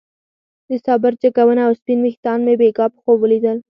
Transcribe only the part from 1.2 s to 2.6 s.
جګه ونه او سپين ويښتان مې